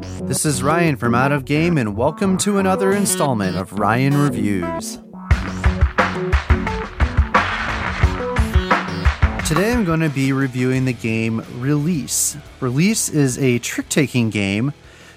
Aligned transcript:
This 0.00 0.46
is 0.46 0.62
Ryan 0.62 0.96
from 0.96 1.14
Out 1.14 1.30
of 1.30 1.44
Game, 1.44 1.76
and 1.76 1.94
welcome 1.94 2.38
to 2.38 2.56
another 2.56 2.92
installment 2.92 3.56
of 3.56 3.78
Ryan 3.78 4.16
Reviews. 4.16 4.96
Today 9.46 9.72
I'm 9.72 9.84
going 9.84 10.00
to 10.00 10.08
be 10.08 10.32
reviewing 10.32 10.86
the 10.86 10.94
game 10.94 11.44
Release. 11.58 12.38
Release 12.60 13.10
is 13.10 13.36
a 13.38 13.58
trick 13.58 13.90
taking 13.90 14.30
game 14.30 14.72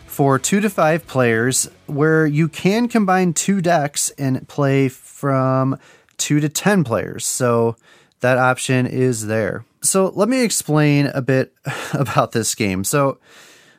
for 0.06 0.38
two 0.38 0.60
to 0.60 0.70
five 0.70 1.08
players 1.08 1.70
where 1.86 2.28
you 2.28 2.50
can 2.50 2.90
combine 2.90 3.34
two 3.34 3.62
decks 3.62 4.10
and 4.18 4.46
play 4.50 4.90
from 4.90 5.80
two 6.18 6.42
to 6.42 6.50
10 6.50 6.84
players. 6.84 7.26
So 7.26 7.78
that 8.20 8.38
option 8.38 8.86
is 8.86 9.28
there. 9.28 9.64
So 9.82 10.12
let 10.14 10.28
me 10.28 10.44
explain 10.44 11.08
a 11.08 11.22
bit 11.22 11.54
about 11.94 12.34
this 12.34 12.54
game. 12.54 12.84
So, 12.84 13.20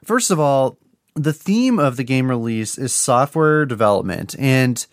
first 0.03 0.31
of 0.31 0.41
all, 0.41 0.79
the 1.15 1.33
theme 1.33 1.79
of 1.79 1.97
the 1.97 2.05
game 2.05 2.29
release 2.29 2.77
is 2.77 2.93
software 2.93 3.65
development. 3.65 4.35
And 4.39 4.85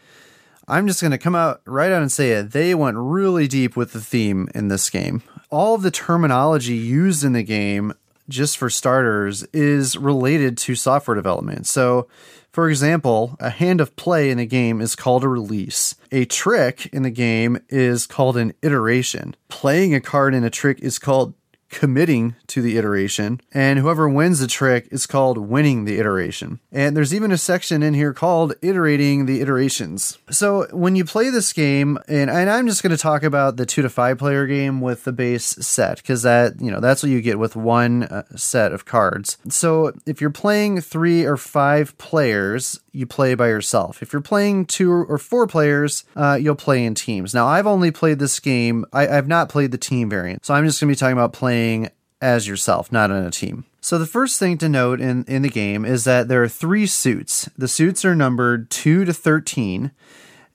I'm 0.67 0.87
just 0.87 1.01
going 1.01 1.11
to 1.11 1.17
come 1.17 1.35
out 1.35 1.61
right 1.65 1.91
out 1.91 2.01
and 2.01 2.11
say 2.11 2.31
it. 2.31 2.51
They 2.51 2.75
went 2.75 2.97
really 2.97 3.47
deep 3.47 3.75
with 3.75 3.93
the 3.93 4.01
theme 4.01 4.47
in 4.53 4.67
this 4.67 4.89
game. 4.89 5.23
All 5.49 5.75
of 5.75 5.81
the 5.81 5.91
terminology 5.91 6.75
used 6.75 7.23
in 7.23 7.33
the 7.33 7.43
game, 7.43 7.93
just 8.29 8.57
for 8.57 8.69
starters, 8.69 9.43
is 9.51 9.97
related 9.97 10.57
to 10.59 10.75
software 10.75 11.15
development. 11.15 11.67
So, 11.67 12.07
for 12.51 12.69
example, 12.69 13.35
a 13.39 13.49
hand 13.49 13.81
of 13.81 13.95
play 13.95 14.29
in 14.29 14.37
the 14.37 14.45
game 14.45 14.79
is 14.79 14.95
called 14.95 15.23
a 15.23 15.27
release. 15.27 15.95
A 16.11 16.25
trick 16.25 16.87
in 16.93 17.03
the 17.03 17.09
game 17.09 17.59
is 17.69 18.05
called 18.05 18.37
an 18.37 18.53
iteration. 18.61 19.35
Playing 19.49 19.95
a 19.95 20.01
card 20.01 20.33
in 20.33 20.43
a 20.43 20.49
trick 20.49 20.79
is 20.79 20.99
called 20.99 21.33
committing 21.71 22.35
to 22.47 22.61
the 22.61 22.77
iteration, 22.77 23.41
and 23.53 23.79
whoever 23.79 24.07
wins 24.07 24.39
the 24.39 24.47
trick 24.47 24.87
is 24.91 25.07
called 25.07 25.37
winning 25.37 25.85
the 25.85 25.97
iteration. 25.97 26.59
And 26.71 26.95
there's 26.95 27.13
even 27.13 27.31
a 27.31 27.37
section 27.37 27.81
in 27.81 27.93
here 27.93 28.13
called 28.13 28.53
iterating 28.61 29.25
the 29.25 29.41
iterations. 29.41 30.19
So 30.29 30.67
when 30.71 30.95
you 30.95 31.05
play 31.05 31.29
this 31.29 31.53
game, 31.53 31.97
and, 32.07 32.29
and 32.29 32.49
I'm 32.49 32.67
just 32.67 32.83
going 32.83 32.95
to 32.95 33.01
talk 33.01 33.23
about 33.23 33.57
the 33.57 33.65
two 33.65 33.81
to 33.81 33.89
five 33.89 34.17
player 34.17 34.45
game 34.45 34.81
with 34.81 35.05
the 35.05 35.13
base 35.13 35.45
set, 35.45 35.97
because 35.97 36.21
that, 36.23 36.59
you 36.61 36.69
know, 36.69 36.79
that's 36.79 37.01
what 37.01 37.11
you 37.11 37.21
get 37.21 37.39
with 37.39 37.55
one 37.55 38.03
uh, 38.03 38.23
set 38.35 38.73
of 38.73 38.85
cards. 38.85 39.37
So 39.49 39.93
if 40.05 40.21
you're 40.21 40.29
playing 40.29 40.81
three 40.81 41.23
or 41.23 41.37
five 41.37 41.97
players, 41.97 42.81
you 42.91 43.05
play 43.05 43.35
by 43.35 43.47
yourself. 43.47 44.01
If 44.01 44.11
you're 44.11 44.21
playing 44.21 44.65
two 44.65 44.91
or 44.91 45.17
four 45.17 45.47
players, 45.47 46.03
uh, 46.15 46.37
you'll 46.39 46.55
play 46.55 46.83
in 46.83 46.93
teams. 46.93 47.33
Now, 47.33 47.47
I've 47.47 47.67
only 47.67 47.91
played 47.91 48.19
this 48.19 48.39
game, 48.39 48.85
I, 48.91 49.07
I've 49.07 49.27
not 49.27 49.49
played 49.49 49.71
the 49.71 49.77
team 49.77 50.09
variant. 50.09 50.45
So 50.45 50.53
I'm 50.53 50.65
just 50.65 50.79
going 50.79 50.89
to 50.89 50.95
be 50.95 50.99
talking 50.99 51.17
about 51.17 51.33
playing 51.33 51.89
as 52.21 52.47
yourself, 52.47 52.91
not 52.91 53.11
on 53.11 53.25
a 53.25 53.31
team. 53.31 53.65
So 53.79 53.97
the 53.97 54.05
first 54.05 54.37
thing 54.37 54.57
to 54.59 54.69
note 54.69 55.01
in, 55.01 55.23
in 55.25 55.41
the 55.41 55.49
game 55.49 55.85
is 55.85 56.03
that 56.03 56.27
there 56.27 56.43
are 56.43 56.47
three 56.47 56.85
suits. 56.85 57.49
The 57.57 57.67
suits 57.67 58.05
are 58.05 58.15
numbered 58.15 58.69
2 58.69 59.05
to 59.05 59.13
13, 59.13 59.91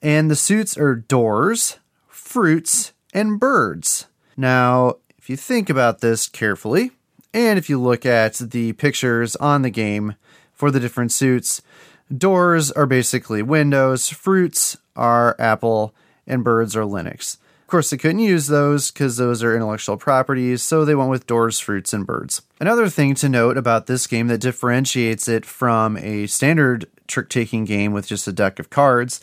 and 0.00 0.30
the 0.30 0.36
suits 0.36 0.78
are 0.78 0.94
doors, 0.94 1.78
fruits, 2.06 2.92
and 3.12 3.40
birds. 3.40 4.06
Now, 4.36 4.96
if 5.18 5.28
you 5.28 5.36
think 5.36 5.68
about 5.68 6.00
this 6.00 6.28
carefully, 6.28 6.92
and 7.34 7.58
if 7.58 7.68
you 7.68 7.80
look 7.80 8.06
at 8.06 8.34
the 8.34 8.74
pictures 8.74 9.34
on 9.36 9.62
the 9.62 9.70
game 9.70 10.14
for 10.52 10.70
the 10.70 10.80
different 10.80 11.10
suits, 11.10 11.62
Doors 12.14 12.70
are 12.70 12.86
basically 12.86 13.42
Windows, 13.42 14.08
fruits 14.08 14.76
are 14.94 15.34
Apple, 15.40 15.94
and 16.26 16.44
birds 16.44 16.76
are 16.76 16.82
Linux. 16.82 17.36
Of 17.62 17.66
course, 17.66 17.90
they 17.90 17.96
couldn't 17.96 18.20
use 18.20 18.46
those 18.46 18.92
because 18.92 19.16
those 19.16 19.42
are 19.42 19.56
intellectual 19.56 19.96
properties, 19.96 20.62
so 20.62 20.84
they 20.84 20.94
went 20.94 21.10
with 21.10 21.26
doors, 21.26 21.58
fruits, 21.58 21.92
and 21.92 22.06
birds. 22.06 22.42
Another 22.60 22.88
thing 22.88 23.16
to 23.16 23.28
note 23.28 23.56
about 23.56 23.88
this 23.88 24.06
game 24.06 24.28
that 24.28 24.38
differentiates 24.38 25.26
it 25.26 25.44
from 25.44 25.96
a 25.96 26.28
standard 26.28 26.86
trick 27.08 27.28
taking 27.28 27.64
game 27.64 27.92
with 27.92 28.06
just 28.06 28.28
a 28.28 28.32
deck 28.32 28.60
of 28.60 28.70
cards 28.70 29.20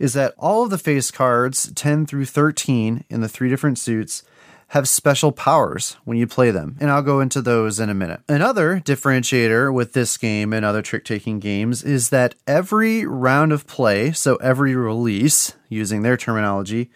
is 0.00 0.14
that 0.14 0.34
all 0.36 0.64
of 0.64 0.70
the 0.70 0.78
face 0.78 1.12
cards, 1.12 1.70
10 1.72 2.04
through 2.04 2.24
13 2.24 3.04
in 3.08 3.20
the 3.20 3.28
three 3.28 3.48
different 3.48 3.78
suits, 3.78 4.24
have 4.74 4.88
special 4.88 5.30
powers 5.30 5.96
when 6.04 6.16
you 6.16 6.26
play 6.26 6.50
them, 6.50 6.76
and 6.80 6.90
I'll 6.90 7.00
go 7.00 7.20
into 7.20 7.40
those 7.40 7.78
in 7.78 7.90
a 7.90 7.94
minute. 7.94 8.20
Another 8.28 8.80
differentiator 8.80 9.72
with 9.72 9.92
this 9.92 10.16
game 10.16 10.52
and 10.52 10.66
other 10.66 10.82
trick 10.82 11.04
taking 11.04 11.38
games 11.38 11.84
is 11.84 12.08
that 12.08 12.34
every 12.44 13.06
round 13.06 13.52
of 13.52 13.68
play, 13.68 14.10
so 14.10 14.34
every 14.36 14.74
release, 14.74 15.52
using 15.68 16.02
their 16.02 16.16
terminology, 16.16 16.90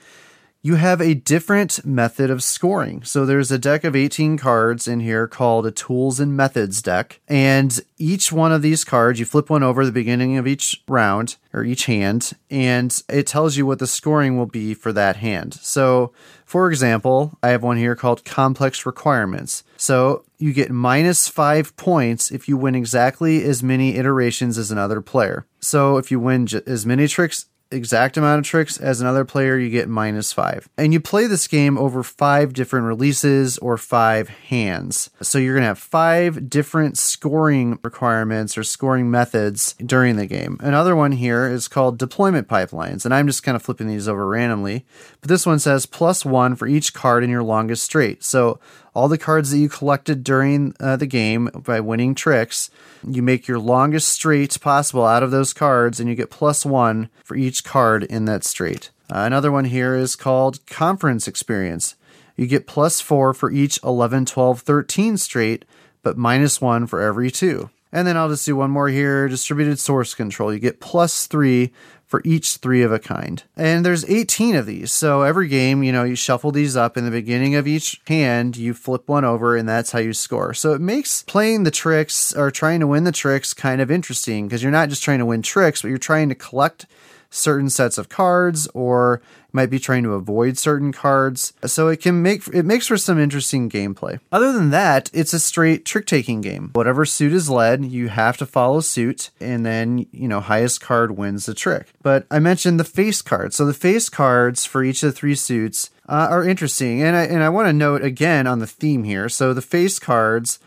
you 0.68 0.74
have 0.74 1.00
a 1.00 1.14
different 1.14 1.82
method 1.86 2.28
of 2.28 2.42
scoring. 2.42 3.02
So 3.02 3.24
there's 3.24 3.50
a 3.50 3.58
deck 3.58 3.84
of 3.84 3.96
18 3.96 4.36
cards 4.36 4.86
in 4.86 5.00
here 5.00 5.26
called 5.26 5.64
a 5.64 5.70
Tools 5.70 6.20
and 6.20 6.36
Methods 6.36 6.82
deck. 6.82 7.20
And 7.26 7.80
each 7.96 8.30
one 8.30 8.52
of 8.52 8.60
these 8.60 8.84
cards, 8.84 9.18
you 9.18 9.24
flip 9.24 9.48
one 9.48 9.62
over 9.62 9.80
at 9.80 9.86
the 9.86 9.92
beginning 9.92 10.36
of 10.36 10.46
each 10.46 10.82
round 10.86 11.36
or 11.54 11.64
each 11.64 11.86
hand, 11.86 12.32
and 12.50 13.02
it 13.08 13.26
tells 13.26 13.56
you 13.56 13.64
what 13.64 13.78
the 13.78 13.86
scoring 13.86 14.36
will 14.36 14.44
be 14.44 14.74
for 14.74 14.92
that 14.92 15.16
hand. 15.16 15.54
So, 15.54 16.12
for 16.44 16.70
example, 16.70 17.38
I 17.42 17.48
have 17.48 17.62
one 17.62 17.78
here 17.78 17.96
called 17.96 18.26
Complex 18.26 18.84
Requirements. 18.84 19.64
So 19.78 20.24
you 20.36 20.52
get 20.52 20.70
minus 20.70 21.28
five 21.28 21.74
points 21.78 22.30
if 22.30 22.46
you 22.46 22.58
win 22.58 22.74
exactly 22.74 23.42
as 23.42 23.62
many 23.62 23.96
iterations 23.96 24.58
as 24.58 24.70
another 24.70 25.00
player. 25.00 25.46
So 25.60 25.96
if 25.96 26.10
you 26.10 26.20
win 26.20 26.46
j- 26.46 26.60
as 26.66 26.84
many 26.84 27.08
tricks 27.08 27.46
exact 27.70 28.16
amount 28.16 28.38
of 28.40 28.46
tricks 28.46 28.78
as 28.78 29.00
another 29.00 29.24
player, 29.24 29.58
you 29.58 29.70
get 29.70 29.88
minus 29.88 30.32
five. 30.32 30.68
And 30.78 30.92
you 30.92 31.00
play 31.00 31.26
this 31.26 31.46
game 31.46 31.76
over 31.76 32.02
five 32.02 32.52
different 32.52 32.86
releases 32.86 33.58
or 33.58 33.76
five 33.76 34.28
hands. 34.28 35.10
So 35.20 35.38
you're 35.38 35.54
going 35.54 35.62
to 35.62 35.68
have 35.68 35.78
five 35.78 36.48
different 36.48 36.96
scoring 36.98 37.78
requirements 37.82 38.56
or 38.56 38.64
scoring 38.64 39.10
methods 39.10 39.74
during 39.84 40.16
the 40.16 40.26
game. 40.26 40.56
Another 40.60 40.96
one 40.96 41.12
here 41.12 41.46
is 41.46 41.68
called 41.68 41.98
deployment 41.98 42.48
pipelines. 42.48 43.04
And 43.04 43.12
I'm 43.12 43.26
just 43.26 43.42
kind 43.42 43.56
of 43.56 43.62
flipping 43.62 43.88
these 43.88 44.08
over 44.08 44.26
randomly. 44.26 44.86
But 45.20 45.28
this 45.28 45.46
one 45.46 45.58
says 45.58 45.86
plus 45.86 46.24
one 46.24 46.56
for 46.56 46.66
each 46.66 46.94
card 46.94 47.22
in 47.22 47.30
your 47.30 47.42
longest 47.42 47.82
straight. 47.82 48.24
So 48.24 48.58
all 48.98 49.06
the 49.06 49.16
cards 49.16 49.52
that 49.52 49.58
you 49.58 49.68
collected 49.68 50.24
during 50.24 50.74
uh, 50.80 50.96
the 50.96 51.06
game 51.06 51.48
by 51.54 51.78
winning 51.78 52.16
tricks. 52.16 52.68
You 53.06 53.22
make 53.22 53.46
your 53.46 53.60
longest 53.60 54.08
straight 54.08 54.60
possible 54.60 55.06
out 55.06 55.22
of 55.22 55.30
those 55.30 55.52
cards, 55.52 56.00
and 56.00 56.08
you 56.08 56.16
get 56.16 56.30
plus 56.30 56.66
one 56.66 57.08
for 57.22 57.36
each 57.36 57.57
card 57.60 58.04
in 58.04 58.24
that 58.26 58.44
straight. 58.44 58.90
Uh, 59.10 59.20
another 59.20 59.50
one 59.50 59.66
here 59.66 59.94
is 59.94 60.16
called 60.16 60.64
Conference 60.66 61.26
Experience. 61.26 61.96
You 62.36 62.46
get 62.46 62.66
plus 62.66 63.00
four 63.00 63.34
for 63.34 63.50
each 63.50 63.80
11, 63.82 64.26
12, 64.26 64.60
13 64.60 65.16
straight, 65.16 65.64
but 66.02 66.16
minus 66.16 66.60
one 66.60 66.86
for 66.86 67.00
every 67.00 67.30
two. 67.30 67.70
And 67.90 68.06
then 68.06 68.16
I'll 68.16 68.28
just 68.28 68.44
do 68.44 68.54
one 68.54 68.70
more 68.70 68.88
here 68.88 69.28
distributed 69.28 69.78
source 69.78 70.14
control. 70.14 70.52
You 70.52 70.58
get 70.58 70.80
plus 70.80 71.26
three 71.26 71.72
for 72.08 72.22
each 72.24 72.56
three 72.56 72.82
of 72.82 72.90
a 72.90 72.98
kind. 72.98 73.42
And 73.56 73.84
there's 73.84 74.04
18 74.06 74.56
of 74.56 74.64
these. 74.64 74.92
So 74.92 75.22
every 75.22 75.46
game, 75.46 75.82
you 75.82 75.92
know, 75.92 76.04
you 76.04 76.14
shuffle 76.14 76.50
these 76.50 76.74
up 76.74 76.96
in 76.96 77.04
the 77.04 77.10
beginning 77.10 77.54
of 77.54 77.68
each 77.68 78.00
hand, 78.06 78.56
you 78.56 78.72
flip 78.72 79.08
one 79.08 79.26
over, 79.26 79.56
and 79.56 79.68
that's 79.68 79.92
how 79.92 79.98
you 79.98 80.14
score. 80.14 80.54
So 80.54 80.72
it 80.72 80.80
makes 80.80 81.22
playing 81.22 81.64
the 81.64 81.70
tricks 81.70 82.34
or 82.34 82.50
trying 82.50 82.80
to 82.80 82.86
win 82.86 83.04
the 83.04 83.12
tricks 83.12 83.52
kind 83.52 83.82
of 83.82 83.90
interesting 83.90 84.48
because 84.48 84.62
you're 84.62 84.72
not 84.72 84.88
just 84.88 85.02
trying 85.02 85.18
to 85.18 85.26
win 85.26 85.42
tricks, 85.42 85.82
but 85.82 85.88
you're 85.88 85.98
trying 85.98 86.30
to 86.30 86.34
collect 86.34 86.86
certain 87.30 87.70
sets 87.70 87.98
of 87.98 88.08
cards 88.08 88.68
or 88.74 89.20
might 89.52 89.70
be 89.70 89.78
trying 89.78 90.02
to 90.02 90.12
avoid 90.12 90.58
certain 90.58 90.92
cards. 90.92 91.52
So 91.64 91.88
it 91.88 92.00
can 92.00 92.22
make 92.22 92.46
it 92.48 92.64
makes 92.64 92.86
for 92.86 92.96
some 92.96 93.18
interesting 93.18 93.70
gameplay. 93.70 94.20
Other 94.30 94.52
than 94.52 94.70
that, 94.70 95.10
it's 95.12 95.32
a 95.32 95.38
straight 95.38 95.84
trick 95.84 96.06
taking 96.06 96.40
game. 96.40 96.70
Whatever 96.74 97.04
suit 97.04 97.32
is 97.32 97.48
led, 97.48 97.84
you 97.84 98.08
have 98.08 98.36
to 98.38 98.46
follow 98.46 98.80
suit 98.80 99.30
and 99.40 99.64
then, 99.64 100.06
you 100.12 100.28
know, 100.28 100.40
highest 100.40 100.80
card 100.80 101.16
wins 101.16 101.46
the 101.46 101.54
trick. 101.54 101.86
But 102.02 102.26
I 102.30 102.38
mentioned 102.38 102.78
the 102.78 102.84
face 102.84 103.22
cards. 103.22 103.56
So 103.56 103.64
the 103.64 103.74
face 103.74 104.08
cards 104.08 104.64
for 104.64 104.84
each 104.84 105.02
of 105.02 105.12
the 105.12 105.18
three 105.18 105.34
suits 105.34 105.90
uh, 106.08 106.28
are 106.30 106.44
interesting. 106.44 107.02
And 107.02 107.16
I 107.16 107.24
and 107.24 107.42
I 107.42 107.48
want 107.48 107.68
to 107.68 107.72
note 107.72 108.02
again 108.02 108.46
on 108.46 108.58
the 108.58 108.66
theme 108.66 109.04
here. 109.04 109.28
So 109.28 109.54
the 109.54 109.62
face 109.62 109.98
cards 109.98 110.58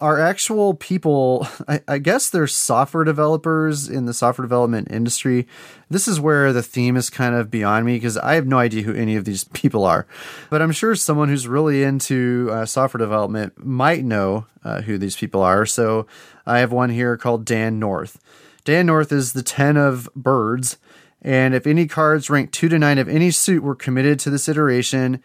are 0.00 0.20
actual 0.20 0.74
people 0.74 1.46
I, 1.68 1.80
I, 1.86 1.98
guess 1.98 2.30
they're 2.30 2.46
software 2.46 3.04
developers 3.04 3.88
in 3.88 4.06
the 4.06 4.14
software 4.14 4.44
development 4.44 4.90
industry. 4.90 5.46
This 5.88 6.08
is 6.08 6.20
where 6.20 6.52
the 6.52 6.62
theme 6.62 6.96
is 6.96 7.10
kind 7.10 7.34
of 7.34 7.50
beyond 7.50 7.86
me 7.86 7.96
because 7.96 8.16
i 8.18 8.34
have 8.34 8.46
no 8.46 8.58
idea 8.58 8.82
who 8.82 8.94
any 8.94 9.16
of 9.16 9.24
these 9.24 9.44
people 9.52 9.84
are. 9.84 10.06
But 10.50 10.62
i'm 10.62 10.72
sure 10.72 10.94
someone 10.94 11.28
who's 11.28 11.48
really 11.48 11.82
into 11.82 12.48
uh, 12.52 12.66
software 12.66 12.98
development 12.98 13.64
might 13.64 14.04
know 14.04 14.46
uh, 14.64 14.82
who 14.82 14.98
these 14.98 15.16
people 15.16 15.42
are. 15.42 15.66
So 15.66 16.06
i 16.46 16.58
have 16.58 16.72
one 16.72 16.90
here 16.90 17.16
called 17.16 17.44
dan 17.44 17.78
north. 17.78 18.20
Dan 18.64 18.86
north 18.86 19.12
is 19.12 19.32
the 19.32 19.42
10 19.42 19.76
of 19.76 20.08
birds 20.14 20.78
and 21.22 21.54
if 21.54 21.66
any 21.66 21.86
cards 21.86 22.28
ranked 22.28 22.52
2 22.52 22.68
to 22.68 22.78
9 22.78 22.98
of 22.98 23.08
any 23.08 23.30
suit 23.30 23.62
were 23.62 23.74
committed 23.74 24.18
to 24.20 24.30
this 24.30 24.48
iteration 24.48 25.22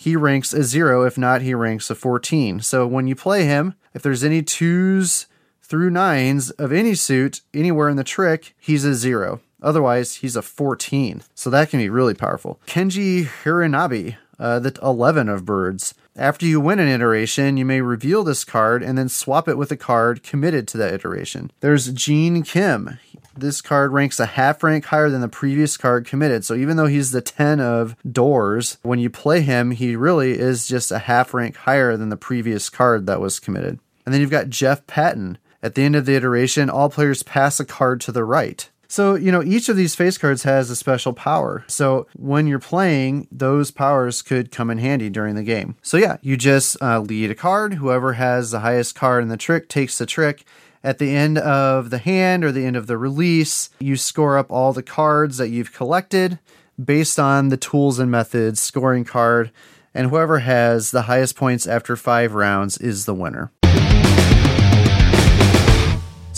he 0.00 0.14
ranks 0.14 0.52
a 0.52 0.62
zero. 0.62 1.02
If 1.02 1.18
not, 1.18 1.42
he 1.42 1.54
ranks 1.54 1.90
a 1.90 1.94
14. 1.96 2.60
So 2.60 2.86
when 2.86 3.08
you 3.08 3.16
play 3.16 3.46
him, 3.46 3.74
if 3.92 4.00
there's 4.00 4.22
any 4.22 4.44
twos 4.44 5.26
through 5.60 5.90
nines 5.90 6.52
of 6.52 6.72
any 6.72 6.94
suit 6.94 7.40
anywhere 7.52 7.88
in 7.88 7.96
the 7.96 8.04
trick, 8.04 8.54
he's 8.60 8.84
a 8.84 8.94
zero. 8.94 9.40
Otherwise, 9.60 10.14
he's 10.14 10.36
a 10.36 10.42
14. 10.42 11.22
So 11.34 11.50
that 11.50 11.70
can 11.70 11.80
be 11.80 11.88
really 11.88 12.14
powerful. 12.14 12.60
Kenji 12.68 13.26
Hiranabe, 13.42 14.16
uh, 14.38 14.60
the 14.60 14.78
11 14.80 15.28
of 15.28 15.44
birds. 15.44 15.94
After 16.18 16.46
you 16.46 16.58
win 16.58 16.80
an 16.80 16.88
iteration, 16.88 17.56
you 17.56 17.64
may 17.64 17.80
reveal 17.80 18.24
this 18.24 18.44
card 18.44 18.82
and 18.82 18.98
then 18.98 19.08
swap 19.08 19.46
it 19.46 19.56
with 19.56 19.70
a 19.70 19.76
card 19.76 20.24
committed 20.24 20.66
to 20.68 20.78
that 20.78 20.92
iteration. 20.92 21.52
There's 21.60 21.92
Gene 21.92 22.42
Kim. 22.42 22.98
This 23.36 23.60
card 23.60 23.92
ranks 23.92 24.18
a 24.18 24.26
half 24.26 24.64
rank 24.64 24.86
higher 24.86 25.10
than 25.10 25.20
the 25.20 25.28
previous 25.28 25.76
card 25.76 26.06
committed. 26.06 26.44
So 26.44 26.54
even 26.54 26.76
though 26.76 26.86
he's 26.86 27.12
the 27.12 27.20
10 27.20 27.60
of 27.60 27.94
doors, 28.10 28.78
when 28.82 28.98
you 28.98 29.10
play 29.10 29.42
him, 29.42 29.70
he 29.70 29.94
really 29.94 30.36
is 30.36 30.66
just 30.66 30.90
a 30.90 30.98
half 30.98 31.32
rank 31.32 31.54
higher 31.54 31.96
than 31.96 32.08
the 32.08 32.16
previous 32.16 32.68
card 32.68 33.06
that 33.06 33.20
was 33.20 33.38
committed. 33.38 33.78
And 34.04 34.12
then 34.12 34.20
you've 34.20 34.28
got 34.28 34.50
Jeff 34.50 34.88
Patton. 34.88 35.38
At 35.62 35.76
the 35.76 35.82
end 35.82 35.94
of 35.94 36.04
the 36.04 36.16
iteration, 36.16 36.68
all 36.68 36.90
players 36.90 37.22
pass 37.22 37.60
a 37.60 37.64
card 37.64 38.00
to 38.00 38.12
the 38.12 38.24
right. 38.24 38.68
So, 38.88 39.14
you 39.14 39.30
know, 39.30 39.42
each 39.42 39.68
of 39.68 39.76
these 39.76 39.94
face 39.94 40.16
cards 40.16 40.44
has 40.44 40.70
a 40.70 40.76
special 40.76 41.12
power. 41.12 41.62
So, 41.68 42.06
when 42.16 42.46
you're 42.46 42.58
playing, 42.58 43.28
those 43.30 43.70
powers 43.70 44.22
could 44.22 44.50
come 44.50 44.70
in 44.70 44.78
handy 44.78 45.10
during 45.10 45.34
the 45.34 45.42
game. 45.42 45.76
So, 45.82 45.98
yeah, 45.98 46.16
you 46.22 46.38
just 46.38 46.80
uh, 46.82 47.00
lead 47.00 47.30
a 47.30 47.34
card. 47.34 47.74
Whoever 47.74 48.14
has 48.14 48.50
the 48.50 48.60
highest 48.60 48.94
card 48.94 49.22
in 49.22 49.28
the 49.28 49.36
trick 49.36 49.68
takes 49.68 49.98
the 49.98 50.06
trick. 50.06 50.44
At 50.82 50.98
the 50.98 51.14
end 51.14 51.36
of 51.36 51.90
the 51.90 51.98
hand 51.98 52.44
or 52.44 52.52
the 52.52 52.64
end 52.64 52.76
of 52.76 52.86
the 52.86 52.96
release, 52.96 53.68
you 53.78 53.96
score 53.96 54.38
up 54.38 54.50
all 54.50 54.72
the 54.72 54.82
cards 54.82 55.36
that 55.36 55.48
you've 55.48 55.72
collected 55.72 56.38
based 56.82 57.18
on 57.18 57.48
the 57.48 57.56
tools 57.56 57.98
and 57.98 58.10
methods 58.10 58.60
scoring 58.60 59.04
card. 59.04 59.50
And 59.92 60.08
whoever 60.10 60.38
has 60.38 60.92
the 60.92 61.02
highest 61.02 61.34
points 61.34 61.66
after 61.66 61.96
five 61.96 62.34
rounds 62.34 62.78
is 62.78 63.04
the 63.04 63.14
winner. 63.14 63.50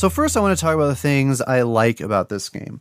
So, 0.00 0.08
first, 0.08 0.34
I 0.34 0.40
want 0.40 0.58
to 0.58 0.64
talk 0.64 0.74
about 0.74 0.86
the 0.86 0.96
things 0.96 1.42
I 1.42 1.60
like 1.60 2.00
about 2.00 2.30
this 2.30 2.48
game. 2.48 2.80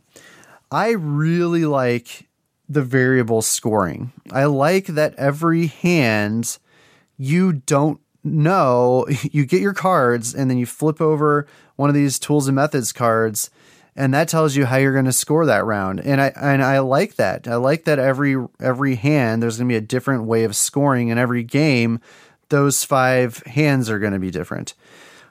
I 0.70 0.92
really 0.92 1.66
like 1.66 2.26
the 2.66 2.80
variable 2.80 3.42
scoring. 3.42 4.10
I 4.32 4.46
like 4.46 4.86
that 4.86 5.16
every 5.16 5.66
hand 5.66 6.56
you 7.18 7.52
don't 7.52 8.00
know, 8.24 9.06
you 9.32 9.44
get 9.44 9.60
your 9.60 9.74
cards 9.74 10.34
and 10.34 10.48
then 10.48 10.56
you 10.56 10.64
flip 10.64 11.02
over 11.02 11.46
one 11.76 11.90
of 11.90 11.94
these 11.94 12.18
tools 12.18 12.48
and 12.48 12.56
methods 12.56 12.90
cards 12.90 13.50
and 13.94 14.14
that 14.14 14.28
tells 14.28 14.56
you 14.56 14.64
how 14.64 14.78
you're 14.78 14.94
going 14.94 15.04
to 15.04 15.12
score 15.12 15.44
that 15.44 15.66
round. 15.66 16.00
And 16.00 16.22
I 16.22 16.32
and 16.40 16.64
I 16.64 16.78
like 16.78 17.16
that. 17.16 17.46
I 17.46 17.56
like 17.56 17.84
that 17.84 17.98
every 17.98 18.36
every 18.60 18.94
hand 18.94 19.42
there's 19.42 19.58
going 19.58 19.68
to 19.68 19.72
be 19.74 19.76
a 19.76 19.82
different 19.82 20.24
way 20.24 20.44
of 20.44 20.56
scoring 20.56 21.10
and 21.10 21.20
every 21.20 21.42
game 21.42 22.00
those 22.48 22.82
five 22.82 23.42
hands 23.44 23.90
are 23.90 23.98
going 23.98 24.14
to 24.14 24.18
be 24.18 24.30
different. 24.30 24.72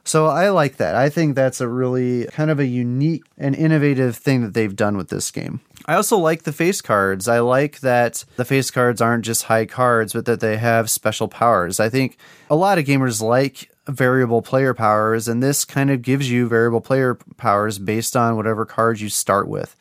So 0.03 0.27
I 0.27 0.49
like 0.49 0.77
that. 0.77 0.95
I 0.95 1.09
think 1.09 1.35
that's 1.35 1.61
a 1.61 1.67
really 1.67 2.25
kind 2.27 2.49
of 2.49 2.59
a 2.59 2.65
unique 2.65 3.23
and 3.37 3.55
innovative 3.55 4.15
thing 4.15 4.41
that 4.41 4.53
they've 4.53 4.75
done 4.75 4.97
with 4.97 5.09
this 5.09 5.29
game. 5.29 5.59
I 5.85 5.95
also 5.95 6.17
like 6.17 6.43
the 6.43 6.53
face 6.53 6.81
cards. 6.81 7.27
I 7.27 7.39
like 7.39 7.79
that 7.79 8.23
the 8.35 8.45
face 8.45 8.71
cards 8.71 9.01
aren't 9.01 9.25
just 9.25 9.43
high 9.43 9.65
cards, 9.65 10.13
but 10.13 10.25
that 10.25 10.39
they 10.39 10.57
have 10.57 10.89
special 10.89 11.27
powers. 11.27 11.79
I 11.79 11.89
think 11.89 12.17
a 12.49 12.55
lot 12.55 12.77
of 12.77 12.85
gamers 12.85 13.21
like 13.21 13.69
variable 13.87 14.41
player 14.41 14.73
powers, 14.73 15.27
and 15.27 15.41
this 15.41 15.65
kind 15.65 15.89
of 15.89 16.01
gives 16.01 16.29
you 16.29 16.47
variable 16.47 16.81
player 16.81 17.15
powers 17.37 17.79
based 17.79 18.15
on 18.15 18.35
whatever 18.35 18.65
cards 18.65 19.01
you 19.01 19.09
start 19.09 19.47
with. 19.47 19.75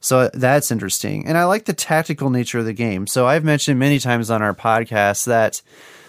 So 0.00 0.30
that's 0.32 0.70
interesting. 0.70 1.26
And 1.26 1.36
I 1.36 1.44
like 1.44 1.64
the 1.64 1.72
tactical 1.72 2.30
nature 2.30 2.60
of 2.60 2.64
the 2.64 2.72
game. 2.72 3.06
So 3.06 3.26
I've 3.26 3.44
mentioned 3.44 3.80
many 3.80 3.98
times 3.98 4.30
on 4.30 4.42
our 4.42 4.54
podcast 4.54 5.24
that 5.26 5.60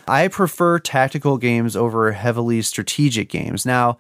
I 0.10 0.28
prefer 0.28 0.80
tactical 0.80 1.38
games 1.38 1.76
over 1.76 2.12
heavily 2.12 2.62
strategic 2.62 3.30
games. 3.30 3.66
Now, 3.66 3.98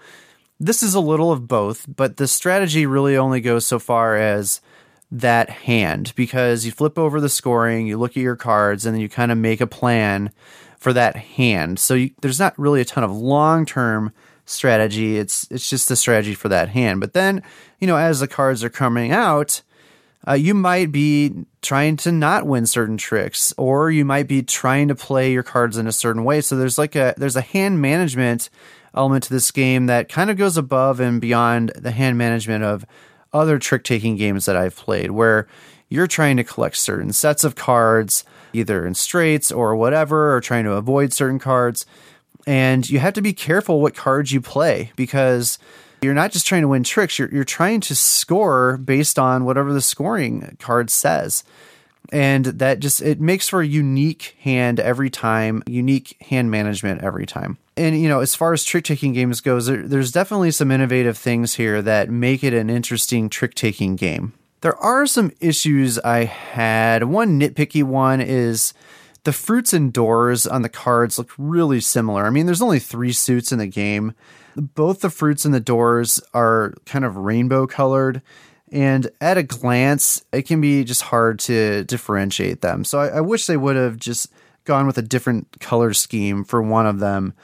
this 0.59 0.83
is 0.83 0.94
a 0.94 1.00
little 1.00 1.31
of 1.31 1.47
both, 1.47 1.85
but 1.94 2.17
the 2.17 2.27
strategy 2.27 2.85
really 2.85 3.15
only 3.15 3.39
goes 3.39 3.65
so 3.65 3.79
far 3.79 4.17
as 4.17 4.59
that 5.11 5.50
hand 5.50 6.13
because 6.15 6.65
you 6.65 6.71
flip 6.71 7.00
over 7.00 7.21
the 7.21 7.29
scoring, 7.29 7.88
you 7.88 7.97
look 7.97 8.11
at 8.11 8.23
your 8.23 8.35
cards, 8.35 8.85
and 8.85 8.95
then 8.95 9.01
you 9.01 9.09
kind 9.09 9.31
of 9.31 9.38
make 9.38 9.61
a 9.61 9.67
plan 9.67 10.31
for 10.77 10.94
that 10.94 11.15
hand. 11.15 11.79
So 11.79 11.94
you, 11.94 12.12
there's 12.21 12.39
not 12.39 12.57
really 12.57 12.81
a 12.81 12.85
ton 12.85 13.03
of 13.03 13.12
long 13.12 13.65
term 13.65 14.12
strategy. 14.45 15.17
It's 15.17 15.47
it's 15.50 15.69
just 15.69 15.91
a 15.91 15.95
strategy 15.95 16.33
for 16.33 16.50
that 16.50 16.69
hand. 16.69 17.00
But 17.00 17.13
then, 17.13 17.44
you 17.79 17.88
know, 17.88 17.97
as 17.97 18.19
the 18.19 18.27
cards 18.27 18.63
are 18.63 18.69
coming 18.69 19.12
out, 19.12 19.62
uh, 20.27 20.33
you 20.33 20.54
might 20.54 20.92
be 20.92 21.45
trying 21.62 21.95
to 21.98 22.12
not 22.12 22.45
win 22.45 22.66
certain 22.66 22.98
tricks, 22.98 23.54
or 23.57 23.89
you 23.89 24.04
might 24.04 24.27
be 24.27 24.44
trying 24.44 24.89
to 24.89 24.95
play 24.95 25.31
your 25.31 25.44
cards 25.44 25.77
in 25.77 25.88
a 25.88 25.92
certain 25.92 26.24
way. 26.24 26.42
So 26.42 26.56
there's 26.56 26.77
like 26.77 26.95
a 26.95 27.13
there's 27.18 27.36
a 27.36 27.42
hand 27.42 27.81
management 27.81 28.50
element 28.94 29.24
to 29.24 29.30
this 29.30 29.51
game 29.51 29.86
that 29.86 30.10
kind 30.10 30.30
of 30.30 30.38
goes 30.38 30.57
above 30.57 31.00
and 31.00 31.21
beyond 31.21 31.71
the 31.75 31.92
hand 31.92 32.18
management 32.18 32.63
of 32.63 32.86
other 33.31 33.60
trick 33.60 33.83
taking 33.83 34.18
games 34.18 34.45
that 34.45 34.56
I've 34.56 34.75
played, 34.75 35.12
where 35.12 35.48
you're 35.88 36.07
trying 36.07 36.38
to 36.38 36.44
collect 36.44 36.75
certain 36.75 37.13
sets 37.13 37.44
of 37.44 37.56
cards, 37.56 38.24
either 38.54 38.86
in 38.86 38.95
straights 38.95 39.51
or 39.51 39.75
whatever, 39.75 40.36
or 40.36 40.42
trying 40.42 40.65
to 40.65 40.74
avoid 40.74 41.13
certain 41.13 41.39
cards. 41.39 41.86
And 42.45 42.89
you 42.89 43.00
have 43.00 43.13
to 43.13 43.22
be 43.22 43.33
careful 43.33 43.81
what 43.81 43.95
cards 43.95 44.31
you 44.31 44.42
play 44.42 44.92
because 44.95 45.60
you're 46.01 46.13
not 46.13 46.31
just 46.31 46.48
trying 46.48 46.62
to 46.62 46.68
win 46.68 46.84
tricks, 46.84 47.19
you're, 47.19 47.30
you're 47.30 47.44
trying 47.44 47.81
to 47.81 47.96
score 47.96 48.78
based 48.78 49.19
on 49.19 49.46
whatever 49.46 49.74
the 49.74 49.81
scoring 49.81 50.57
card 50.60 50.90
says. 50.90 51.44
And 52.12 52.46
that 52.46 52.80
just 52.80 53.01
it 53.01 53.22
makes 53.22 53.50
for 53.50 53.62
a 53.62 53.68
unique 53.68 54.36
hand 54.40 54.80
every 54.80 55.10
time, 55.10 55.62
unique 55.68 56.18
hand 56.22 56.50
management 56.50 57.04
every 57.04 57.25
time. 57.25 57.57
And 57.78 58.00
you 58.01 58.10
know, 58.10 58.19
as 58.19 58.34
far 58.34 58.51
as 58.51 58.63
trick 58.63 58.84
taking 58.84 59.13
games 59.13 59.42
goes, 59.42 59.68
there, 59.68 59.88
there's 59.88 60.12
definitely 60.12 60.51
some 60.51 60.72
innovative 60.72 61.18
things 61.18 61.56
here 61.56 61.81
that 61.84 62.10
make 62.10 62.44
it 62.44 62.54
an 62.54 62.69
interesting 62.69 63.30
trick 63.30 63.54
taking 63.54 63.96
game. 63.96 64.34
There 64.62 64.75
are 64.78 65.06
some 65.06 65.31
issues 65.40 66.00
I 66.00 66.25
had. 66.25 67.06
One 67.06 67.40
nitpicky 67.40 67.84
one 67.84 68.22
is 68.22 68.74
the 69.29 69.33
fruits 69.33 69.73
and 69.73 69.93
doors 69.93 70.47
on 70.47 70.63
the 70.63 70.69
cards 70.69 71.19
look 71.19 71.29
really 71.37 71.79
similar. 71.79 72.25
I 72.25 72.31
mean, 72.31 72.47
there's 72.47 72.63
only 72.63 72.79
three 72.79 73.13
suits 73.13 73.51
in 73.51 73.59
the 73.59 73.67
game, 73.67 74.15
both 74.55 75.01
the 75.01 75.11
fruits 75.11 75.45
and 75.45 75.53
the 75.53 75.59
doors 75.59 76.19
are 76.33 76.73
kind 76.87 77.05
of 77.05 77.15
rainbow 77.15 77.67
colored. 77.67 78.23
And 78.71 79.07
at 79.21 79.37
a 79.37 79.43
glance, 79.43 80.25
it 80.33 80.47
can 80.47 80.61
be 80.61 80.83
just 80.83 81.03
hard 81.03 81.37
to 81.41 81.83
differentiate 81.83 82.61
them. 82.61 82.83
So 82.83 82.97
I, 82.97 83.17
I 83.17 83.21
wish 83.21 83.45
they 83.45 83.55
would 83.55 83.75
have 83.75 83.97
just 83.97 84.31
gone 84.63 84.87
with 84.87 84.97
a 84.97 85.03
different 85.03 85.59
color 85.59 85.93
scheme 85.93 86.43
for 86.43 86.63
one 86.63 86.87
of 86.87 86.97
them. 86.97 87.35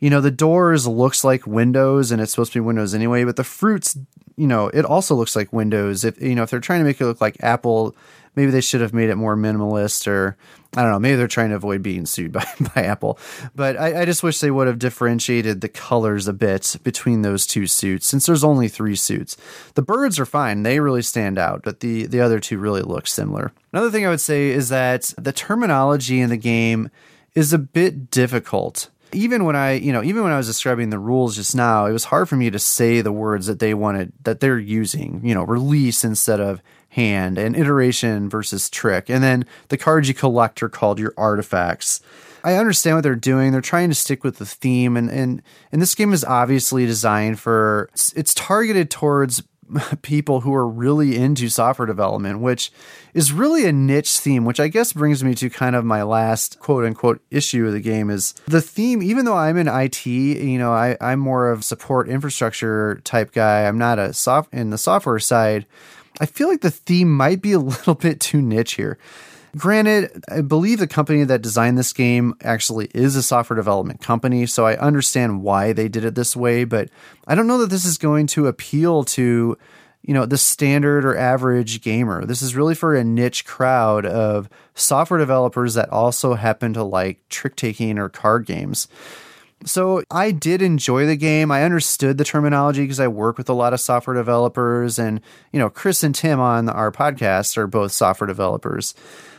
You 0.00 0.08
know, 0.08 0.22
the 0.22 0.30
doors 0.30 0.86
looks 0.86 1.24
like 1.24 1.46
windows 1.46 2.10
and 2.10 2.22
it's 2.22 2.30
supposed 2.30 2.54
to 2.54 2.60
be 2.62 2.64
windows 2.64 2.94
anyway, 2.94 3.24
but 3.24 3.36
the 3.36 3.44
fruits, 3.44 3.98
you 4.36 4.46
know, 4.46 4.68
it 4.68 4.86
also 4.86 5.14
looks 5.14 5.36
like 5.36 5.52
windows. 5.52 6.04
If 6.04 6.18
you 6.22 6.34
know, 6.34 6.44
if 6.44 6.48
they're 6.48 6.58
trying 6.58 6.80
to 6.80 6.86
make 6.86 7.02
it 7.02 7.04
look 7.04 7.20
like 7.20 7.36
Apple, 7.40 7.94
maybe 8.36 8.50
they 8.50 8.60
should 8.60 8.80
have 8.80 8.92
made 8.92 9.10
it 9.10 9.16
more 9.16 9.36
minimalist 9.36 10.06
or 10.06 10.36
I 10.76 10.82
don't 10.82 10.90
know. 10.90 10.98
Maybe 10.98 11.16
they're 11.16 11.28
trying 11.28 11.50
to 11.50 11.56
avoid 11.56 11.82
being 11.82 12.04
sued 12.06 12.32
by, 12.32 12.46
by 12.74 12.82
Apple. 12.82 13.18
But 13.54 13.78
I, 13.78 14.02
I, 14.02 14.04
just 14.04 14.22
wish 14.22 14.40
they 14.40 14.50
would 14.50 14.66
have 14.66 14.78
differentiated 14.78 15.60
the 15.60 15.68
colors 15.68 16.26
a 16.26 16.32
bit 16.32 16.76
between 16.82 17.22
those 17.22 17.46
two 17.46 17.66
suits 17.66 18.06
since 18.06 18.26
there's 18.26 18.44
only 18.44 18.68
three 18.68 18.96
suits. 18.96 19.36
The 19.74 19.82
birds 19.82 20.18
are 20.18 20.26
fine. 20.26 20.62
They 20.62 20.80
really 20.80 21.02
stand 21.02 21.38
out, 21.38 21.62
but 21.62 21.80
the, 21.80 22.06
the 22.06 22.20
other 22.20 22.40
two 22.40 22.58
really 22.58 22.82
look 22.82 23.06
similar. 23.06 23.52
Another 23.72 23.90
thing 23.90 24.06
I 24.06 24.10
would 24.10 24.20
say 24.20 24.50
is 24.50 24.68
that 24.70 25.14
the 25.16 25.32
terminology 25.32 26.20
in 26.20 26.30
the 26.30 26.36
game 26.36 26.90
is 27.34 27.52
a 27.52 27.58
bit 27.58 28.10
difficult 28.10 28.90
even 29.14 29.44
when 29.44 29.56
I, 29.56 29.74
you 29.74 29.92
know, 29.92 30.02
even 30.02 30.22
when 30.24 30.32
I 30.32 30.36
was 30.36 30.46
describing 30.46 30.90
the 30.90 30.98
rules 30.98 31.36
just 31.36 31.54
now, 31.54 31.86
it 31.86 31.92
was 31.92 32.04
hard 32.04 32.28
for 32.28 32.36
me 32.36 32.50
to 32.50 32.58
say 32.58 33.00
the 33.00 33.12
words 33.12 33.46
that 33.46 33.60
they 33.60 33.72
wanted 33.72 34.12
that 34.24 34.40
they're 34.40 34.58
using, 34.58 35.20
you 35.24 35.34
know, 35.34 35.44
release 35.44 36.04
instead 36.04 36.40
of 36.40 36.60
hand 36.94 37.38
and 37.38 37.56
iteration 37.56 38.28
versus 38.28 38.70
trick. 38.70 39.10
And 39.10 39.22
then 39.22 39.44
the 39.68 39.76
cards 39.76 40.08
you 40.08 40.14
collect 40.14 40.62
are 40.62 40.68
called 40.68 40.98
your 40.98 41.12
artifacts. 41.16 42.00
I 42.44 42.54
understand 42.54 42.96
what 42.96 43.02
they're 43.02 43.16
doing. 43.16 43.52
They're 43.52 43.60
trying 43.60 43.88
to 43.88 43.94
stick 43.94 44.22
with 44.22 44.36
the 44.36 44.46
theme 44.46 44.96
and 44.96 45.10
and 45.10 45.42
and 45.72 45.82
this 45.82 45.94
game 45.94 46.12
is 46.12 46.24
obviously 46.24 46.86
designed 46.86 47.40
for 47.40 47.88
it's, 47.92 48.12
it's 48.12 48.34
targeted 48.34 48.90
towards 48.90 49.42
people 50.02 50.40
who 50.42 50.54
are 50.54 50.68
really 50.68 51.16
into 51.16 51.48
software 51.48 51.86
development, 51.86 52.40
which 52.40 52.70
is 53.12 53.32
really 53.32 53.66
a 53.66 53.72
niche 53.72 54.18
theme, 54.18 54.44
which 54.44 54.60
I 54.60 54.68
guess 54.68 54.92
brings 54.92 55.24
me 55.24 55.34
to 55.36 55.50
kind 55.50 55.74
of 55.74 55.84
my 55.84 56.02
last 56.02 56.58
quote 56.60 56.84
unquote 56.84 57.20
issue 57.30 57.66
of 57.66 57.72
the 57.72 57.80
game 57.80 58.10
is 58.10 58.34
the 58.46 58.60
theme, 58.60 59.02
even 59.02 59.24
though 59.24 59.36
I'm 59.36 59.56
in 59.56 59.66
IT, 59.66 60.06
you 60.06 60.58
know, 60.58 60.72
I, 60.72 60.96
I'm 61.00 61.18
more 61.18 61.50
of 61.50 61.64
support 61.64 62.08
infrastructure 62.08 63.00
type 63.04 63.32
guy. 63.32 63.66
I'm 63.66 63.78
not 63.78 63.98
a 63.98 64.12
soft 64.12 64.52
in 64.52 64.70
the 64.70 64.78
software 64.78 65.18
side. 65.18 65.66
I 66.20 66.26
feel 66.26 66.48
like 66.48 66.60
the 66.60 66.70
theme 66.70 67.14
might 67.14 67.42
be 67.42 67.52
a 67.52 67.58
little 67.60 67.94
bit 67.94 68.20
too 68.20 68.40
niche 68.40 68.74
here. 68.74 68.98
Granted, 69.56 70.24
I 70.28 70.40
believe 70.40 70.80
the 70.80 70.88
company 70.88 71.22
that 71.24 71.42
designed 71.42 71.78
this 71.78 71.92
game 71.92 72.34
actually 72.42 72.90
is 72.92 73.14
a 73.14 73.22
software 73.22 73.56
development 73.56 74.00
company, 74.00 74.46
so 74.46 74.66
I 74.66 74.76
understand 74.76 75.42
why 75.42 75.72
they 75.72 75.88
did 75.88 76.04
it 76.04 76.16
this 76.16 76.34
way, 76.34 76.64
but 76.64 76.88
I 77.28 77.36
don't 77.36 77.46
know 77.46 77.58
that 77.58 77.70
this 77.70 77.84
is 77.84 77.96
going 77.96 78.26
to 78.28 78.48
appeal 78.48 79.04
to, 79.04 79.56
you 80.02 80.14
know, 80.14 80.26
the 80.26 80.38
standard 80.38 81.04
or 81.04 81.16
average 81.16 81.82
gamer. 81.82 82.24
This 82.24 82.42
is 82.42 82.56
really 82.56 82.74
for 82.74 82.96
a 82.96 83.04
niche 83.04 83.44
crowd 83.44 84.04
of 84.04 84.48
software 84.74 85.20
developers 85.20 85.74
that 85.74 85.90
also 85.90 86.34
happen 86.34 86.72
to 86.72 86.82
like 86.82 87.20
trick 87.28 87.54
taking 87.54 87.96
or 87.96 88.08
card 88.08 88.46
games. 88.46 88.88
So 89.66 90.02
I 90.10 90.30
did 90.30 90.62
enjoy 90.62 91.06
the 91.06 91.16
game. 91.16 91.50
I 91.50 91.64
understood 91.64 92.18
the 92.18 92.24
terminology 92.24 92.82
because 92.82 93.00
I 93.00 93.08
work 93.08 93.38
with 93.38 93.48
a 93.48 93.54
lot 93.54 93.72
of 93.72 93.80
software 93.80 94.14
developers 94.14 94.98
and, 94.98 95.20
you 95.52 95.58
know, 95.58 95.70
Chris 95.70 96.02
and 96.02 96.14
Tim 96.14 96.40
on 96.40 96.68
our 96.68 96.92
podcast 96.92 97.56
are 97.56 97.66
both 97.66 97.92
software 97.92 98.26
developers. 98.26 98.94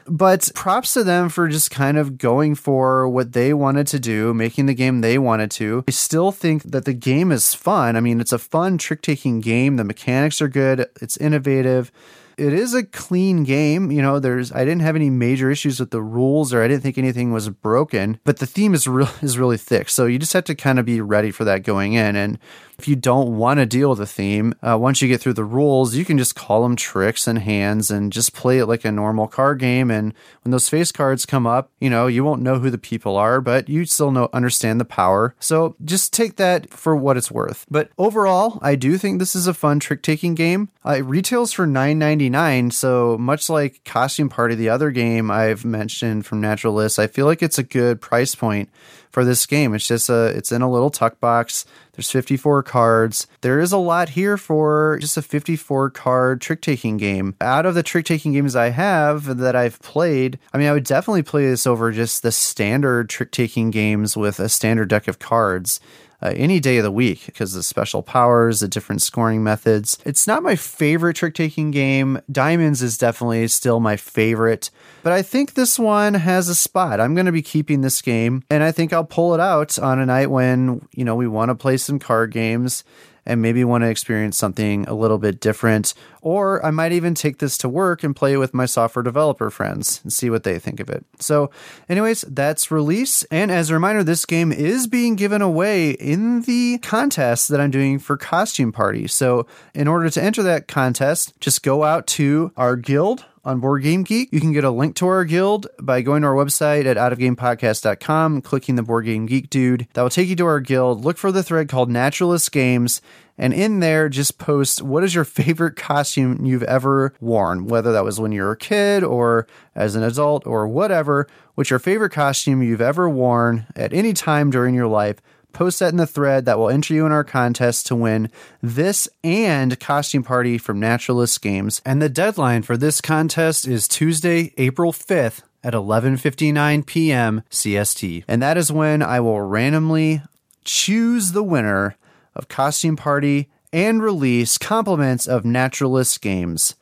But 0.08 0.52
props 0.54 0.94
to 0.94 1.04
them 1.04 1.30
for 1.30 1.48
just 1.48 1.72
kind 1.72 1.98
of 1.98 2.18
going 2.18 2.56
for 2.56 3.10
what 3.10 3.34
they 3.34 3.54
wanted 3.54 3.88
to 3.88 4.00
do, 4.00 4.34
making 4.34 4.68
the 4.68 4.76
game 4.76 5.02
they 5.02 5.18
wanted 5.18 5.50
to. 5.52 5.84
I 5.88 5.92
still 5.92 6.32
think 6.32 6.64
that 6.64 6.86
the 6.86 6.94
game 6.94 7.32
is 7.32 7.56
fun. 7.56 7.96
I 7.96 8.02
mean, 8.02 8.22
it's 8.22 8.34
a 8.34 8.38
fun 8.38 8.78
trick 8.78 9.02
taking 9.02 9.40
game. 9.40 9.78
The 9.78 9.84
mechanics 9.84 10.42
are 10.42 10.48
good, 10.48 10.88
it's 11.02 11.18
innovative 11.18 11.92
it 12.38 12.54
is 12.54 12.74
a 12.74 12.84
clean 12.84 13.44
game. 13.44 13.92
You 13.92 14.02
know, 14.02 14.20
there's 14.20 14.52
I 14.52 14.60
didn't 14.60 14.82
have 14.82 14.96
any 14.96 15.10
major 15.10 15.50
issues 15.50 15.80
with 15.80 15.92
the 15.92 16.02
rules 16.02 16.54
or 16.54 16.62
I 16.62 16.68
didn't 16.68 16.84
think 16.84 16.98
anything 16.98 17.32
was 17.32 17.50
broken, 17.50 18.20
but 18.24 18.38
the 18.38 18.46
theme 18.46 18.74
is 18.74 18.88
real 18.88 19.10
is 19.22 19.38
really 19.38 19.58
thick. 19.58 19.90
So 19.90 20.06
you 20.06 20.20
just 20.20 20.34
have 20.34 20.46
to 20.46 20.56
kind 20.56 20.80
of 20.80 20.86
be 20.86 21.02
ready 21.02 21.32
for 21.32 21.44
that 21.46 21.64
going 21.64 21.94
in. 21.94 22.16
And 22.16 22.40
if 22.78 22.88
you 22.88 22.96
don't 22.96 23.38
want 23.38 23.60
to 23.60 23.66
deal 23.66 23.90
with 23.90 24.00
the 24.00 24.06
theme, 24.06 24.54
uh, 24.62 24.78
once 24.78 25.02
you 25.02 25.08
get 25.08 25.22
through 25.22 25.34
the 25.34 25.44
rules, 25.44 25.96
you 25.96 26.06
can 26.06 26.18
just 26.18 26.36
call 26.36 26.64
them 26.64 26.76
tricks 26.76 27.28
and 27.28 27.40
hands 27.40 27.90
and 27.90 28.12
just 28.12 28.34
play 28.34 28.60
it 28.60 28.66
like 28.66 28.86
a 28.86 28.92
normal 28.92 29.28
card 29.28 29.60
game. 29.60 29.90
And 29.90 30.14
when 30.44 30.52
those 30.52 30.70
face 30.70 30.92
cards 30.92 31.26
come 31.26 31.48
up, 31.48 31.72
you 31.80 31.90
know, 31.90 32.08
you 32.08 32.24
won't 32.24 32.42
know 32.42 32.60
who 32.60 32.70
the 32.70 32.78
people 32.78 33.16
are, 33.18 33.42
but 33.42 33.70
you 33.70 33.86
still 33.86 34.12
know 34.12 34.30
understand 34.34 34.80
the 34.80 34.86
power. 34.86 35.36
So 35.40 35.76
just 35.84 36.14
take 36.14 36.36
that 36.36 36.70
for 36.70 36.96
what 36.96 37.18
it's 37.18 37.32
worth. 37.32 37.66
But 37.70 37.90
overall, 37.98 38.60
I 38.62 38.76
do 38.76 38.98
think 38.98 39.20
this 39.20 39.36
is 39.36 39.48
a 39.48 39.54
fun 39.54 39.80
trick 39.80 40.02
taking 40.02 40.36
game. 40.36 40.70
Uh, 40.86 40.96
it 40.98 41.02
retails 41.02 41.52
for 41.52 41.66
nine 41.66 41.98
ninety 41.98 42.30
nine. 42.30 42.72
So 42.72 43.18
much 43.18 43.50
like 43.50 43.84
Costume 43.86 44.30
Party, 44.30 44.56
the 44.56 44.70
other 44.70 44.92
game 44.92 45.32
I've 45.32 45.66
mentioned 45.66 46.26
from 46.26 46.42
Naturalist, 46.42 47.00
I 47.00 47.08
feel 47.08 47.26
like 47.26 47.42
it's 47.42 47.58
a 47.58 47.64
good 47.64 48.02
price 48.02 48.36
point 48.36 48.70
for 49.16 49.24
this 49.24 49.46
game. 49.46 49.74
It's 49.74 49.88
just 49.88 50.10
a 50.10 50.26
it's 50.26 50.52
in 50.52 50.62
a 50.62 50.70
little 50.70 50.90
tuck 50.90 51.22
box. 51.22 51.66
There's 51.94 52.12
54 52.12 52.64
cards. 52.64 53.28
There 53.40 53.62
is 53.62 53.72
a 53.72 53.78
lot 53.78 54.10
here 54.10 54.36
for 54.36 54.98
just 55.00 55.16
a 55.16 55.22
54 55.22 55.90
card 55.92 56.42
trick 56.42 56.60
taking 56.60 56.98
game. 56.98 57.34
Out 57.40 57.66
of 57.66 57.76
the 57.76 57.82
trick 57.82 58.06
taking 58.06 58.34
games 58.34 58.58
I 58.58 58.72
have 58.72 59.38
that 59.38 59.56
I've 59.56 59.82
played, 59.82 60.38
I 60.54 60.58
mean, 60.58 60.68
I 60.68 60.74
would 60.74 60.84
definitely 60.84 61.24
play 61.24 61.46
this 61.46 61.66
over 61.66 61.94
just 61.94 62.24
the 62.24 62.32
standard 62.34 63.08
trick 63.08 63.32
taking 63.32 63.72
games 63.72 64.18
with 64.18 64.38
a 64.42 64.50
standard 64.50 64.90
deck 64.90 65.08
of 65.08 65.18
cards 65.18 65.80
uh, 66.22 66.34
any 66.36 66.60
day 66.60 66.78
of 66.78 66.84
the 66.84 66.92
week 66.92 67.26
because 67.26 67.54
the 67.54 67.64
special 67.64 68.04
powers, 68.04 68.60
the 68.60 68.68
different 68.68 69.02
scoring 69.02 69.44
methods. 69.44 69.98
It's 70.06 70.28
not 70.28 70.44
my 70.44 70.56
favorite 70.56 71.16
trick 71.16 71.34
taking 71.34 71.72
game. 71.72 72.22
Diamonds 72.32 72.82
is 72.82 72.98
definitely 72.98 73.48
still 73.48 73.80
my 73.80 73.98
favorite, 73.98 74.72
but 75.04 75.14
I 75.14 75.22
think 75.22 75.54
this 75.54 75.78
one 75.80 76.14
has 76.16 76.50
a 76.50 76.56
spot. 76.56 77.00
I'm 77.00 77.16
going 77.16 77.26
to 77.26 77.32
be 77.32 77.42
keeping 77.42 77.82
this 77.82 78.02
game, 78.02 78.44
and 78.50 78.64
I 78.64 78.72
think 78.72 78.94
I'll 78.94 79.04
pull 79.04 79.34
it 79.34 79.40
out 79.40 79.78
on 79.80 80.00
a 80.00 80.06
night 80.06 80.32
when, 80.32 80.88
you 80.94 81.06
know, 81.06 81.16
we 81.16 81.28
want 81.28 81.50
to 81.50 81.56
play 81.56 81.78
some 81.78 82.00
card 82.00 82.32
games 82.32 82.84
and 83.26 83.42
maybe 83.42 83.64
want 83.64 83.84
to 83.84 83.90
experience 83.90 84.38
something 84.38 84.86
a 84.88 84.94
little 84.94 85.18
bit 85.18 85.40
different. 85.40 85.94
Or 86.22 86.64
I 86.66 86.72
might 86.72 86.92
even 86.92 87.14
take 87.14 87.40
this 87.40 87.58
to 87.60 87.70
work 87.70 88.04
and 88.04 88.16
play 88.16 88.38
with 88.38 88.54
my 88.54 88.66
software 88.66 89.04
developer 89.04 89.50
friends 89.50 90.02
and 90.04 90.12
see 90.12 90.30
what 90.30 90.44
they 90.44 90.60
think 90.60 90.80
of 90.80 90.90
it. 90.90 91.06
So, 91.20 91.52
anyways, 91.90 92.22
that's 92.22 92.72
release. 92.72 93.24
And 93.26 93.52
as 93.52 93.70
a 93.70 93.74
reminder, 93.74 94.04
this 94.04 94.26
game 94.26 94.52
is 94.52 94.88
being 94.88 95.16
given 95.16 95.42
away 95.42 95.92
in 95.92 96.42
the 96.42 96.80
contest 96.80 97.50
that 97.50 97.60
I'm 97.60 97.72
doing 97.72 98.00
for 98.00 98.18
Costume 98.18 98.72
Party. 98.72 99.08
So, 99.08 99.46
in 99.74 99.88
order 99.88 100.10
to 100.10 100.24
enter 100.24 100.44
that 100.44 100.68
contest, 100.68 101.34
just 101.40 101.64
go 101.64 101.84
out 101.84 102.08
to 102.08 102.52
our 102.58 102.76
guild 102.76 103.26
on 103.46 103.60
Board 103.60 103.84
Game 103.84 104.04
Geek. 104.04 104.30
You 104.34 104.42
can 104.42 104.52
get 104.52 104.64
a 104.64 104.72
link 104.72 104.96
to 104.96 105.08
our 105.08 105.24
guild 105.24 105.68
by 105.80 106.02
going 106.02 106.24
to 106.24 106.28
our 106.28 106.34
website 106.34 106.86
at 106.86 106.98
outofgamepodcast.com, 106.98 108.42
clicking 108.42 108.76
the 108.76 108.84
Board 108.84 109.06
Game 109.06 109.28
Geek 109.28 109.50
dude. 109.50 109.88
That 109.94 110.02
will 110.02 110.10
take 110.10 110.28
you 110.28 110.36
to 110.38 110.46
our 110.46 110.60
guild. 110.60 111.06
Look 111.06 111.18
for 111.18 111.32
the 111.32 111.44
thread 111.44 111.70
called 111.70 111.90
Naturalist 111.90 112.52
Games. 112.52 113.02
And 113.38 113.54
in 113.54 113.82
there, 113.82 114.10
just 114.10 114.38
post 114.38 114.82
what 114.82 115.04
is 115.04 115.14
your 115.14 115.26
favorite 115.26 115.76
costume 115.76 116.46
you've 116.46 116.64
ever 116.64 117.14
worn, 117.20 117.68
whether 117.68 117.92
that 117.92 118.04
was 118.04 118.20
when 118.20 118.32
you 118.32 118.42
were 118.42 118.52
a 118.52 118.58
kid 118.58 119.04
or 119.04 119.46
as 119.76 119.96
an 119.96 120.04
adult 120.04 120.48
or 120.48 120.68
whatever. 120.68 121.28
What's 121.54 121.70
your 121.70 121.80
favorite 121.80 122.12
costume 122.12 122.64
you've 122.64 122.82
ever 122.82 123.08
worn 123.10 123.68
at 123.76 123.94
any 123.94 124.14
time 124.14 124.50
during 124.50 124.74
your 124.74 124.88
life? 124.88 125.18
Post 125.56 125.80
that 125.80 125.92
in 125.92 125.98
the 125.98 126.06
thread 126.06 126.46
that 126.46 126.60
will 126.60 126.70
enter 126.70 126.94
you 126.94 127.06
in 127.06 127.12
our 127.12 127.24
contest 127.24 127.88
to 127.88 127.96
win 127.96 128.30
this 128.62 129.08
and 129.24 129.80
Costume 129.80 130.24
Party 130.24 130.58
from 130.58 130.80
Naturalist 130.80 131.42
Games. 131.42 131.82
And 131.86 132.02
the 132.02 132.10
deadline 132.10 132.62
for 132.62 132.78
this 132.78 133.02
contest 133.02 133.68
is 133.68 133.88
Tuesday, 133.88 134.54
April 134.58 134.92
5th 134.92 135.42
at 135.64 135.74
11:59 135.74 136.86
p.m. 136.86 137.42
CST. 137.50 138.24
And 138.28 138.42
that 138.42 138.58
is 138.58 138.72
when 138.72 139.02
I 139.02 139.20
will 139.20 139.42
randomly 139.42 140.22
choose 140.64 141.32
the 141.32 141.44
winner 141.44 141.96
of 142.36 142.48
Costume 142.48 142.98
Party 142.98 143.50
and 143.74 144.04
release 144.04 144.58
compliments 144.58 145.26
of 145.26 145.46
Naturalist 145.46 146.22
Games. 146.22 146.76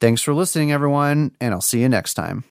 Thanks 0.00 0.22
for 0.22 0.34
listening 0.34 0.72
everyone, 0.72 1.32
and 1.40 1.54
I'll 1.54 1.60
see 1.60 1.80
you 1.80 1.88
next 1.88 2.14
time. 2.14 2.44